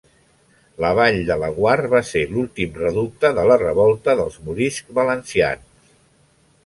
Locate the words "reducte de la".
2.79-3.59